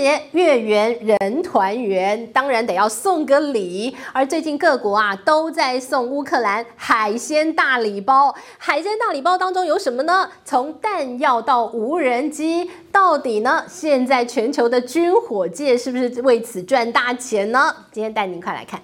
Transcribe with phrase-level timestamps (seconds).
[0.00, 3.94] 节月圆人团圆，当然得要送个礼。
[4.14, 10.30] 而最近各国啊都在送乌克兰海鲜大礼包，海鲜大礼包当中有什么呢？
[10.42, 13.64] 从弹药到无人机，到底呢？
[13.68, 17.74] 现在全球的军火界是不是为此赚大钱呢？
[17.92, 18.80] 今天带您快来看。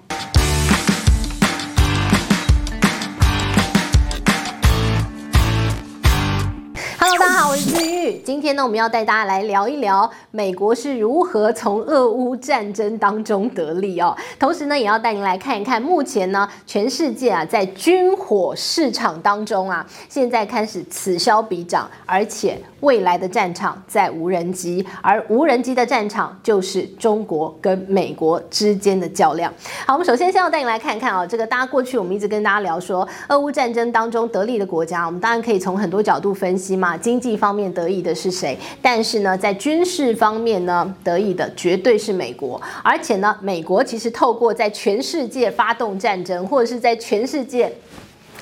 [8.13, 14.17] 今天呢，我们要带大家来聊一聊美国是如何从俄乌战争当中得利哦。
[14.39, 29.53] 同时呢，也要带您来看一看，目前呢，全世界啊，在军火市场当中啊，现在开始此消彼长，而且未来的战场在无人机，而无人机的战场就是中国跟美国之间的较量。
[29.87, 36.97] 好，我们首先先要带您来看看啊，这个大家过去我们一直跟大家聊说，俄乌战争当中得利的国家，我们当然可以从很多角度分析嘛。
[36.97, 38.59] 经济方面得益的是谁？
[38.81, 42.61] 但是呢，在军事方面呢，得意的绝对是美国。
[42.83, 47.73] 而且呢，美国其实透过在全世界发动战争，或者是在全世界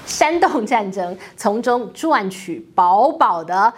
[0.07, 3.73] 煽动战争，从中赚取饱饱的。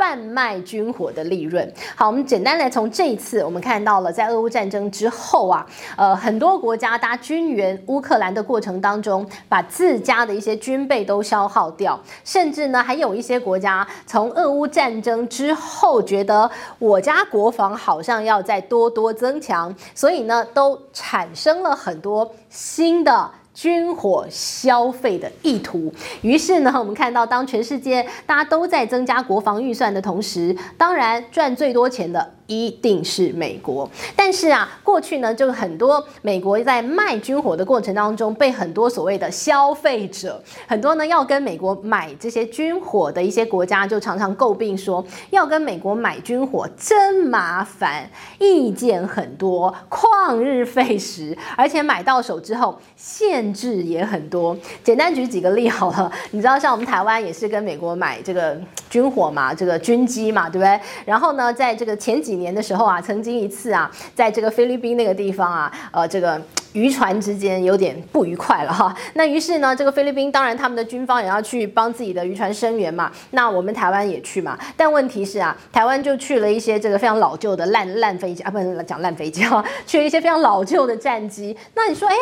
[0.00, 1.70] 贩卖军火的利润。
[1.94, 23.30] 好，我们简单来从这一次，我们看到了在俄乌战争之后啊，呃，很多国家搭军援乌克兰的过程当中，把自家的一些军备都消耗掉，甚至呢，还有一些国家从俄乌战争之后觉得我家国防好像要再多多增强，所以呢，都产生了很多新的。
[23.52, 32.34] 军火消费的意图，于是呢，我们看到，当全世界大家都在增加国防预算的同时，当然赚最多钱的。
[32.50, 54.56] 一定是美国，但是啊，过去呢，就很多美国在卖军火的过程当中，被很多所谓的消费者，很多呢要跟美国买这些军火的一些国家，就常常诟病说，要跟美国买军火真麻烦，意见很多，旷日费时，而且买到手之后限制也很多。
[54.82, 58.58] 简单举几个例好了，你知道，像我们台湾也是跟美国买这个
[58.88, 60.80] 军火嘛，这个军机嘛，对不对？
[61.04, 66.42] 然后呢，在这个前几年的时候啊，曾经一次啊，在这个菲律宾那个地方啊，呃，这个
[66.72, 68.94] 渔船之间有点不愉快了哈。
[69.14, 73.10] 那于是呢，这个菲律宾当然他们的军方也要去帮自己的渔船声援嘛。
[73.30, 74.58] 那我们台湾也去嘛。
[74.76, 81.56] 但问题是啊，台湾就去了一些这个非常老旧的烂烂飞机啊，不能讲烂飞机哈，去了一些非常老旧的战机。
[81.74, 82.14] 那你说，哎，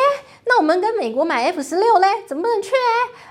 [0.45, 2.69] 那我们跟美国买 F 十六嘞，怎么不能去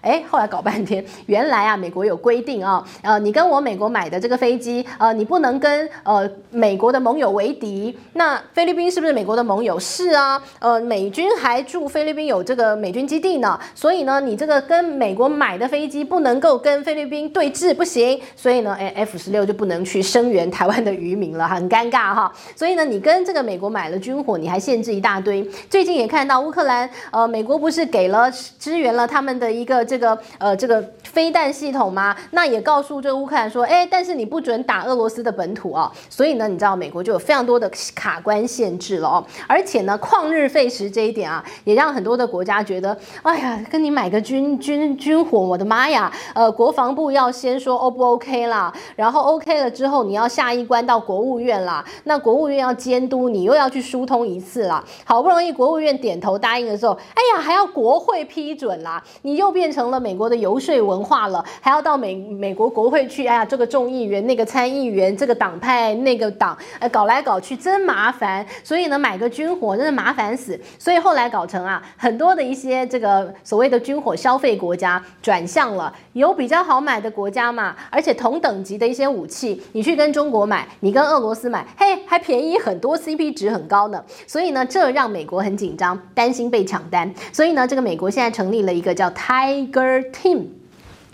[0.02, 0.10] 哎？
[0.10, 7.96] 哎，后来搞半天，原来啊，美国有规定啊，呃，你跟我美国买的这个飞机，呃，你不能跟呃美国的盟友为敌。
[8.14, 9.78] 那菲律宾是不是美国的盟友？
[9.78, 13.58] 是啊，呃，美美军还驻菲律宾有这个美军基地呢。
[13.74, 18.20] 所以呢，你这个跟美国买的飞机不能够跟菲律宾对峙，不行。
[18.36, 22.30] 所以呢，哎，F 十六就不能去声援台湾的渔民了，很尴尬哈。
[22.54, 25.42] 所以呢，你跟这个美国买了军火，你还限制一大堆。
[25.70, 26.90] 最近也看到乌克兰。
[27.10, 32.14] 呃，美国不是给了支援了他们的一个这个呃这个飞弹系统吗？
[32.32, 35.90] 那也告诉这个乌克兰说，哎，但是你不准打俄罗斯的本土啊。
[36.10, 39.26] 所以呢，你知道美国就有非常多的卡关限制了哦。
[39.46, 46.10] 而且呢，旷日费时这一点啊，也让很多的国家觉得，哎呀，跟你买个军军军火，我的妈呀！
[46.34, 54.82] 呃，国防部要先说 O 不 OK 啦，然后 OK 了之后，你要下一关到国务院啦，那国务院要监督你，又要去疏通一次啦。
[55.04, 56.98] 好不容易国务院点头答应的时候。
[57.14, 63.24] 哎呀，还要国会批准啦，你又变成了美国的游说文化了，还要到美美国国会去。
[63.24, 68.44] 哎呀，这个众议员、那个参议员、这个党派、那个党，呃，搞来搞去真麻烦。
[68.64, 70.58] 所以呢，买个军火真的麻烦死。
[70.88, 84.02] 所以后来搞成啊，很多的一些这个所谓的军火消费国家转向了有比较好买的国家嘛，而且同等级的一些武器，你去跟中国买，你跟俄罗斯买，嘿，还便宜很多，CP 值很高呢。
[84.26, 87.12] 所以呢，这让美国很紧张，担心被抢单。
[87.34, 90.46] 所以呢，这个美国现在成立了一个叫 Tiger Team，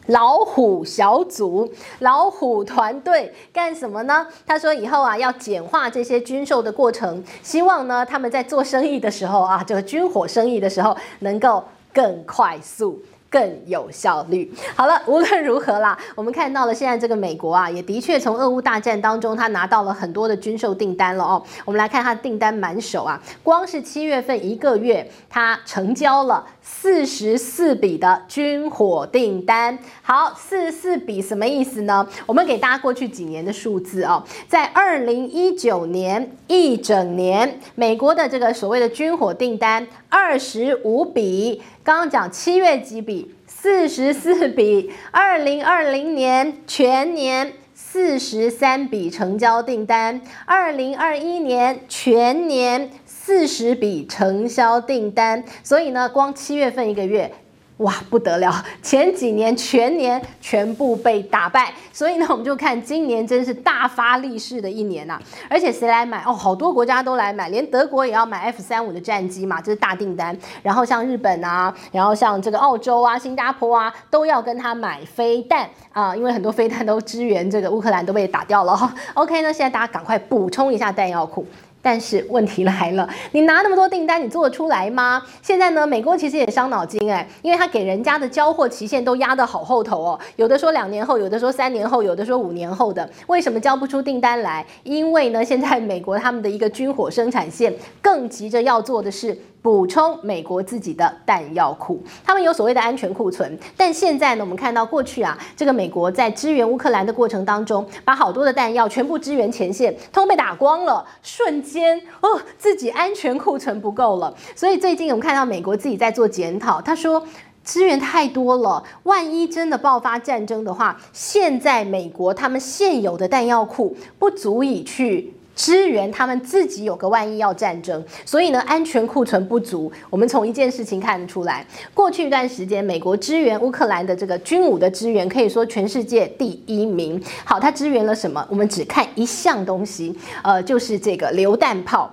[0.06, 4.26] 老虎小组、老虎团队干什么呢？
[4.46, 13.02] 他说以后啊要简化这些军售的过程，希望呢他们在做生意的时候啊，这个军火生意的时候能够更快速。
[13.30, 14.54] 更有效率。
[14.76, 21.42] 好了，无论如何啦， 我们看到了现在这个美国啊，也的确从俄乌大战当中，他拿到了很多的军售订单了哦。
[21.64, 29.78] 我们来看他的订单满手啊，光是七月份一个月，他成交了四十四笔的军火订单。
[30.00, 32.08] 好，四十四笔什么意思呢？
[32.24, 41.62] 我们给大家过去几年的数字哦，在二零一九年一整年，美国的这个所谓的军火订单二十五笔。
[41.82, 44.90] 刚刚讲七月几笔，四十四笔。
[45.10, 52.90] 二零二零年全年四十三笔成交订单，二零二一年全年
[53.26, 57.32] 四十笔成交订单，所以呢，光七月份一个月。
[57.78, 58.64] 哇，不得了！
[58.82, 65.18] 前几年全年全部被打败，所以呢，我们就看今年真是大发利市的一年呐、
[65.48, 66.22] 而且谁来买？
[66.24, 70.36] 哦，好多国家都来买，连德国也要买 F 三五的战机嘛，这是大订单。
[70.62, 78.94] 然后像日本啊，然后像这个澳洲啊、新加坡啊，都要跟他买飞弹啊，因为很多飞弹都支援这个乌克兰都被打掉了。
[79.14, 81.44] OK，那现在大家赶快补充一下弹药库。
[81.84, 85.22] 但是问题来了，你拿那么多订单，你做得出来吗？
[85.42, 94.64] 现在呢，美国其实也伤脑筋哎，因为他给人家的交货期限都压得好后头哦，有的说两年后，有的说三年后，有的说五年后的，为什么交不出订单来？
[94.82, 97.70] 因为呢，现在美国他们的一个军火生产线
[98.00, 99.36] 更急着要做的是。
[99.64, 117.26] 补充美国自己的弹药库，他们有所谓的安全库存，但现在呢，我们看到过去啊，这个美国在支援乌克兰的过程当中，把好多的弹药全部支援前线，通被打光了，瞬间哦，自己安全库存不够了，所以最近我们看到美国自己在做检讨，他说
[117.64, 125.32] 支援太多了，万一真的爆发战争的话，现在美国他们现有的弹药库不足以去。
[125.54, 129.90] 支援他们自己有个万一要战争，所以呢，安全库存不足。
[130.10, 137.22] 我们从一件事情看得出来，过去一段时间，美国支援乌克兰的这个军武的支援，可以说全世界第一名。
[137.44, 138.44] 好，他支援了什么？
[138.50, 142.12] 我们只看一项东西，呃，就是这个榴弹炮。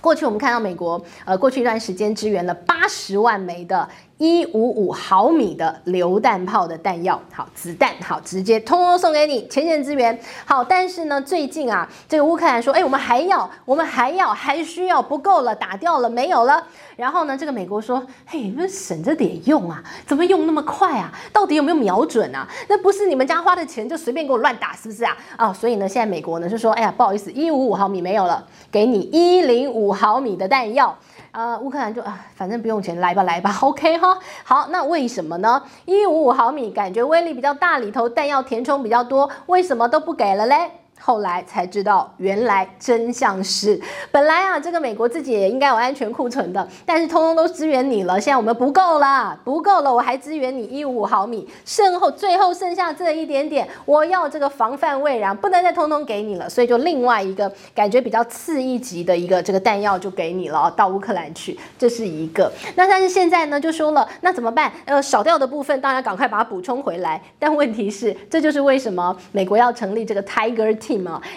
[0.00, 3.88] 过去我们看到美国，呃，过去一段时间支援了八十万枚的。
[4.18, 10.64] 一五五毫米的榴弹炮的弹药，好，子弹好，直接通通送给你，前线支援好。
[10.64, 16.66] 但是呢，最近啊，这个乌克兰说，哎，我们还要，我们还要，还需要，不够了，打掉了，没有了。
[16.96, 21.12] 然后呢，这个美国说，嘿，你们省着点用啊，怎么用那么快啊？
[21.32, 22.48] 到底有没有瞄准啊？
[22.68, 25.16] 那不是你们家花的钱就随便给我乱打，是不是啊？
[25.36, 30.98] 啊、哦，所以呢，现在美国呢就说，哎呀，不好意思，一五五毫米没有了，给你一零五毫米的弹药。
[31.30, 34.18] 呃，乌克兰就啊，反正不用钱，来吧来吧，OK 哈。
[34.44, 35.62] 好，那为什么呢？
[35.84, 40.77] 一五五毫米感觉威力比较大，里头弹药填充比较多，为什么都不给了嘞？
[41.00, 43.80] 后来才知道，原来真相是，
[44.10, 62.52] 本来啊，这个美国自己也应该有安全库存的，但是通通都支援你了，现在我们不够了，不够了，我还支援你一五五毫米，剩后最后剩下这一点点，我要这个防范未然，不能再通通给你了，所以就另外一个感觉比较次一级的一个这个弹药就给你了，到乌克兰去，这是一个。
[62.74, 64.72] 那但是现在呢，就说了，那怎么办？
[64.84, 70.76] 呃，少掉的部分当然赶快把它补充回来，但问题是，这就是为什么美国要成立这个 Tiger。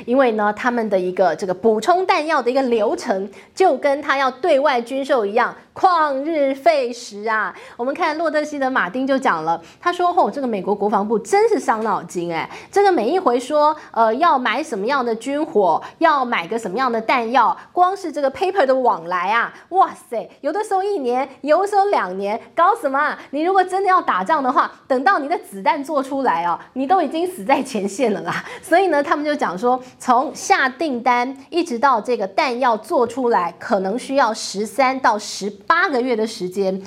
[0.06, 5.56] 因为呢，他们的一个这个补充弹药的一个流程，就跟他要对外军售一样。
[5.74, 7.56] 旷日费时啊！
[7.77, 12.48] 我们看洛特希德马丁就讲了，他说：“吼，这个美国国防部真是伤脑筋哎！
[12.69, 23.18] 这个每一回说，呃，要买什么样的军火，要买个什么样的弹药，光是这个 paper 的往来啊，哇塞，有的时候一年，有的时候两年，搞什么啊？
[23.30, 28.44] 你如果真的要打仗的话，等到你的子弹做出来哦，你都已经死在前线了啦。
[28.62, 35.50] 所以呢，他们就讲说，从下订单一直到这个弹药做出来，可能需要十三到十。
[35.66, 36.80] 八个月的时间。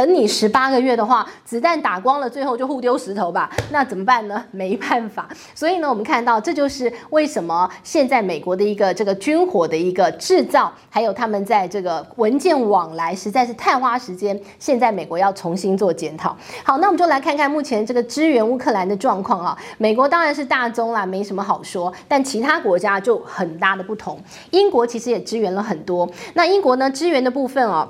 [0.00, 3.50] 等你十八个月的话，子弹打光了，最后就互丢石头吧。
[3.70, 4.42] 那怎么办呢？
[4.50, 5.28] 没办法。
[5.54, 14.40] 所以呢，我们看到这就是为什么现在美国的一个这个军火的一个制造，还有他们在这个文件往来实在是太花时间。
[14.58, 16.34] 现在美国要重新做检讨。
[16.64, 19.54] 好，那我们就来看看目前这个支援乌克兰的状况啊。
[19.76, 21.92] 美国当然是大宗啦，没什么好说。
[22.08, 24.18] 但其他国家就很大的不同。
[24.52, 26.08] 英国其实也支援了很多。
[26.32, 27.86] 那英国呢，支援的部分哦。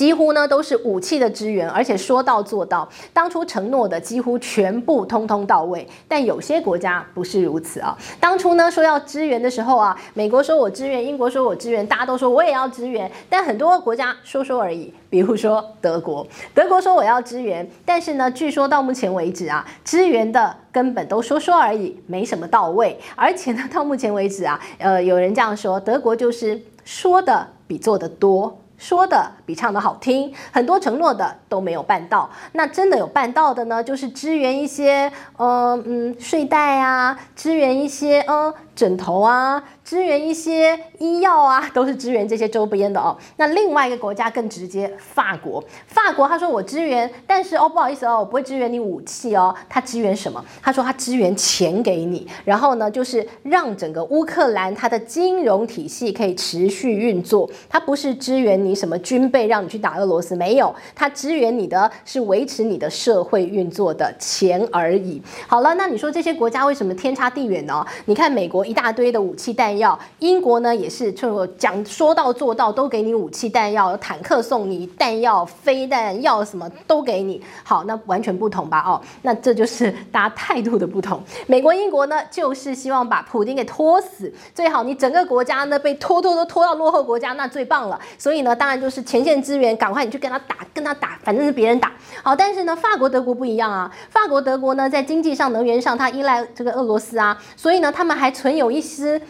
[0.00, 5.86] 几乎呢都是武器的支援，而且说到做到，当初承诺的几乎全部通通到位。
[6.08, 7.94] 但有些国家不是如此啊。
[8.18, 13.12] 当初呢说要支援的时候啊，美国说我支援，英国说我支援，大家都说我也要支援。
[13.28, 22.98] 但很多国家说说而已，比如说德国，德国说我要支援，但是呢，据说到目前为止啊，支援的根本都说说而已，没什么到位。
[23.14, 28.56] 而且呢，到目前为止啊，呃，有人这样说，德国就是说的比做的多。
[28.80, 32.28] 说的比唱的好听，很多承诺的都没有办到。
[32.52, 39.62] 那真的有办到的呢，就是支援一些，嗯，嗯，睡袋啊，支援一些，嗯，枕头啊。
[39.90, 43.16] 支援一些医药啊，都是支援这些周边的哦。
[43.38, 45.60] 那另外一个国家更直接，法国。
[45.88, 49.52] 法国他说我支援，但是哦不好意思哦，我不会支援你武器哦。
[49.68, 50.44] 他支援什么？
[50.62, 57.50] 他说他支援钱给你，然后呢，就是让整个乌克兰它的金融体系可以持续运作。
[57.68, 65.20] 他不是支援你什么军备让你去打俄罗斯，没有，它支援你的是维持你的社会运作的钱而已。
[65.48, 67.84] 好了，那你说这些国家为什么天差地远呢？
[68.04, 77.42] 你看美国一大堆的武器弹药，要英国呢也是就讲说到做到，都给你武器弹药，坦克送你弹药、飞弹药什么都给你。
[77.64, 78.84] 好，那完全不同吧？
[78.86, 81.20] 哦，那这就是大家态度的不同。
[81.48, 87.98] 美国、英国呢，就是希望把普丁给拖死，最好你整个国家呢被拖拖拖拖到落后国家，那最棒了。
[88.16, 91.90] 所以呢，当然就是前线支援，赶快你去跟他打，跟他打，反正是别人打。
[92.22, 93.90] 好，但是呢，法国、德国不一样啊。
[94.10, 99.20] 法国、德国呢，在经济上、能源上，它依赖这个俄罗斯啊，所以呢，他们还存有一丝，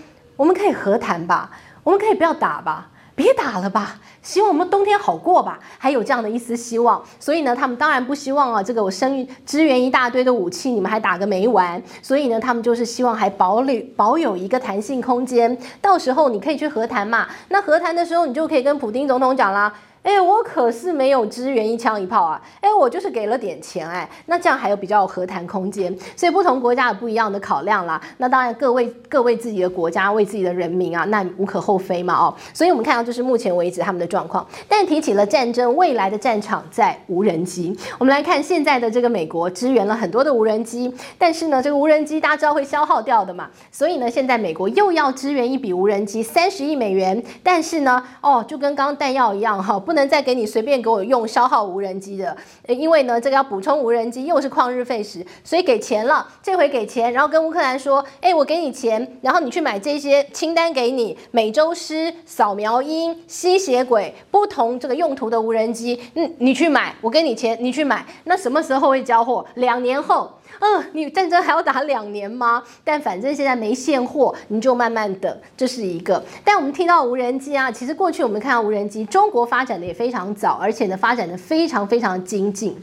[0.41, 1.51] 我们可以和谈吧，
[1.85, 2.89] 我们可以不要打吧。
[3.15, 7.03] 别打了吧，希望我们冬天好过吧，还有这样的一丝希望。
[7.19, 11.83] 所以呢，他们当然不希望啊，这个我生育支援一大堆的武器，你们还打个没完。
[12.01, 17.29] 所以呢，他们就是希望还保留保有一个弹性空间，到时候你可以去和谈嘛。
[17.51, 19.71] 那和谈的时候，你就可以跟普丁总统讲啦。
[20.03, 22.41] 哎，我可是没有支援一枪一炮啊！
[22.61, 25.95] 哎，我就是给了点钱，哎，那这样还有比较有和谈空间。
[26.17, 28.01] 所以不同国家有不一样的考量啦。
[28.17, 32.35] 那当然，各位各位自己的国家，为自己的人民啊，那无可厚非嘛，哦。
[32.55, 34.47] 所以我们看到就是目前为止他们的状况。
[34.67, 37.77] 但提起了战争，未来的战场在无人机。
[37.99, 43.51] 我们来看现在的这个美国支援了很多的无人机，但是呢，这个无人机大家知道会消耗掉的嘛。
[43.71, 47.23] 所以呢，现在美国又要支援一笔无人机，三十亿美元。
[47.43, 49.79] 但是呢，哦，就跟刚刚弹药一样哈。
[49.91, 52.37] 不能再给你随便给我用消耗无人机的，
[52.69, 69.45] 因为呢，这个要补充无人机又是旷日费时，所以给钱了，这回给钱，然后跟乌克兰说，哎，我给你钱，然后你去买这些清单给你，美洲狮、扫描鹰、吸血鬼，不同这个用途的无人机，嗯，你去买，我给你钱，你去买，那什么时候会交货？
[69.57, 70.31] 两年后。
[70.59, 72.63] 嗯、你战争还要打两年吗？
[72.85, 76.23] 但反正现在没现货，你就慢慢等，这是一个。
[76.45, 82.77] 但我们听到无人机啊，其实过去我们看到无人机，中国发展的也非常早，而且呢，发展的非常非常精进。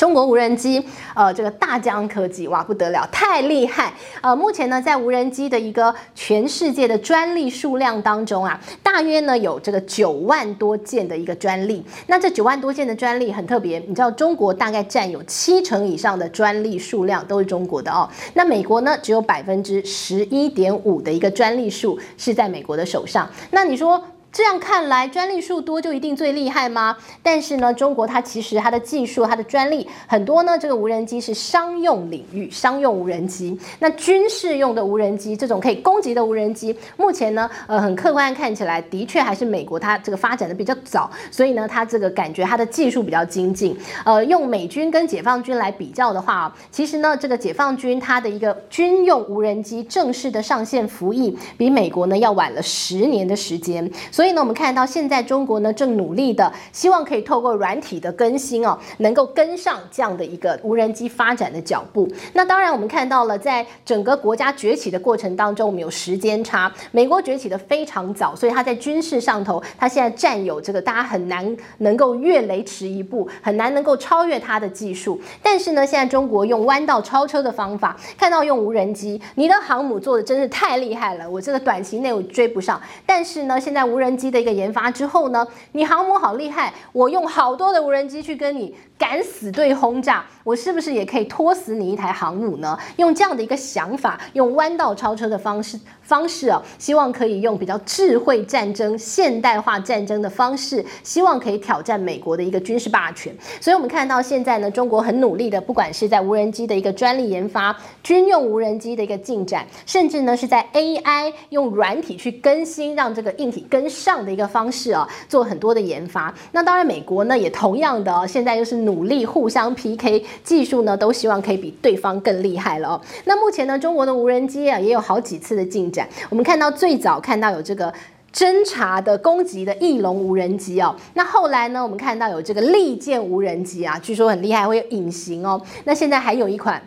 [0.00, 0.82] 中国无人机，
[1.14, 3.92] 呃，这个大疆科技哇，不得了，太厉害！
[4.22, 11.84] 呃，目前呢，在无人机的一个全世界的专利数量当中啊，大约呢有这个九万多件的一个专利。
[12.06, 18.08] 那这九万多件的专利很特别，你知道中国大概占有七成以上的专利数量都是中国的哦。
[18.32, 23.28] 那美国呢，只有百分之十一点五的一个专利数是在美国的手上。
[23.50, 24.02] 那你说？
[24.32, 26.96] 这样看来，专利数多就一定最厉害吗？
[27.20, 30.56] 但是呢，中国它其实它的技术、它的专利很多呢。
[30.56, 33.58] 这个无人机是商用领域，商用无人机。
[33.80, 43.76] 那军事用的无人机，这种可以攻击的无人机，目前呢，呃，很客观看起来，的确还是美国它这个发展的比较早，所以呢，它这个感觉它的技术比较精进。
[44.04, 53.90] 呃，用美军跟解放军来比较的话，其实呢，这个解放军它的一个军用无人机正式的上线服役，比美国呢要晚了十年的时间。
[54.20, 62.06] 所以呢，我们看到现在中国呢正努力的，希望可以透过软体的更新哦，能够跟上这样的一个无人机发展的脚步。
[62.34, 66.70] 那当然，我们看到了在整个国家崛起的过程当中，我们有时间差。
[66.90, 75.18] 美国崛起的非常早，所以它在军事上头，它现在占有这个大家很难能够越雷池一步，很难能够超越它的技术。
[75.42, 82.78] 但是呢，现在中国用弯道超车的方法，看到用无人机，你的航母做的真是太厉害了，我这个短期内我追不上。
[83.06, 92.78] 但是呢，现在无人机的一个研发之后呢，你航母好厉害，我用好多的无人机去跟你敢死队轰炸，我是不是也可以拖死你一台航母呢？
[92.96, 103.34] 用这样的一个想法，用弯道超车的方式方式啊，希望可以用比较智慧战争、现代化战争的方式，希望可以挑战美国的一个军事霸权。
[103.60, 116.34] 所以，我们看到现在呢，中国很努力的，不管是在无人机的一个专利研发、军用无人机的一个进展，甚至呢是在 AI 用软体去更新，让这个硬体跟上的一个方式啊，做很多的研发。
[116.52, 123.00] 那当然，美国呢也同样的，现在又是努力互相 PK 技术呢，都希望可以比对方更厉害了哦。
[123.26, 126.08] 那目前呢，中国的无人机啊也有好几次的进展。
[126.30, 127.92] 我们看到最早看到有这个
[128.32, 135.60] 侦察的攻击的翼龙无人机哦，那后来呢，我们看到有这个利剑无人机啊，据说很厉害，会有隐形哦。
[135.84, 136.82] 那现在还有一款。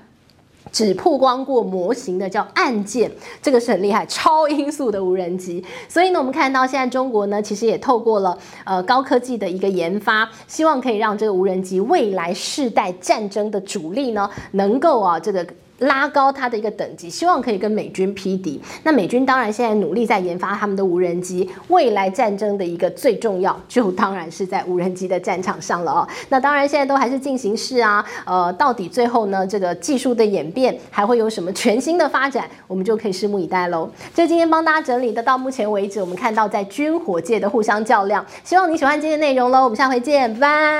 [0.73, 3.09] 只曝光过模型的叫暗箭，
[3.41, 5.63] 这个是很厉害，超音速的无人机。
[5.87, 15.45] 所以呢，我们看到现在中国呢，其实也透过了呃高科技的一个研发，希望可以让这个无人机未来世代战争的主力呢，能够啊这个
[15.79, 18.61] 拉高它的一个等级，希望可以跟美军匹敌。
[18.83, 26.07] 那美军当然现在努力在研发他们的无人机，未来战争的一个最重要，就当然是在无人机的战场上了哦。
[26.29, 33.89] 那当然现在都还是进行式啊，呃，到底最后呢，这个技术的演变还会有什么全新的发展，我们就可以拭目以待喽。
[34.13, 39.63] 这今天帮大家整理的，到目前为止我们看到在军火界的互相较量，希望你喜欢今天内容喽。
[39.63, 40.73] 我们下回见，拜拜。